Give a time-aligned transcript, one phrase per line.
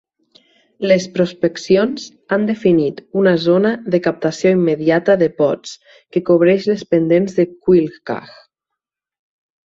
[0.91, 2.05] Les prospeccions
[2.37, 5.75] han definit una zona de captació immediata de pots
[6.15, 8.33] que cobreix les pendents de Cuilcagh.